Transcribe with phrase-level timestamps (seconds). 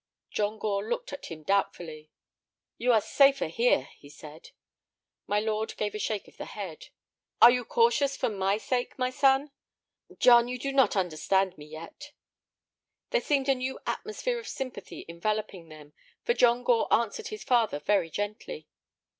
[0.31, 2.09] John Gore looked at him doubtfully.
[2.79, 4.49] "You are safer here," he said.
[5.27, 6.87] My lord gave a shake of the head.
[7.39, 9.51] "Are you cautious for my sake, my son?
[10.09, 12.13] John—John, you do not understand me yet."
[13.11, 15.93] There seemed a new atmosphere of sympathy enveloping them,
[16.23, 18.67] for John Gore answered his father very gently.